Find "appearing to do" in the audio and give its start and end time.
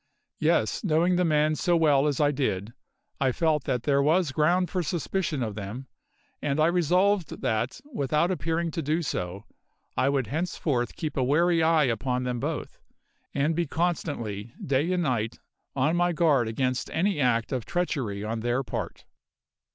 8.31-9.03